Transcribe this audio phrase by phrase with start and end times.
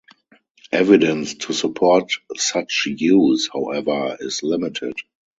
[0.71, 4.95] Evidence to support such use, however, is limited.